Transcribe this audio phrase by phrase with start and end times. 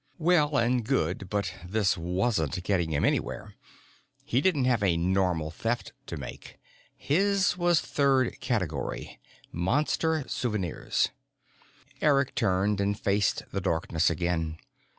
[0.17, 3.53] Well and good, but this wasn't getting him anywhere.
[4.25, 6.57] He didn't have a normal Theft to make.
[6.97, 9.19] His was third category.
[9.51, 11.09] Monster souvenirs.
[12.01, 14.57] Eric turned and faced the darkness again.